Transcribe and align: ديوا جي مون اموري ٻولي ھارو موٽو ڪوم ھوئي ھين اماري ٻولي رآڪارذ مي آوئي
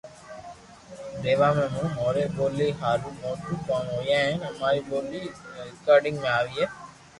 ديوا 1.23 1.49
جي 1.57 1.61
مون 1.73 1.85
اموري 1.91 2.23
ٻولي 2.37 2.67
ھارو 2.79 3.09
موٽو 3.21 3.53
ڪوم 3.67 3.83
ھوئي 3.95 4.11
ھين 4.23 4.37
اماري 4.49 4.81
ٻولي 4.89 5.23
رآڪارذ 5.55 6.05
مي 6.21 6.29
آوئي 6.39 6.63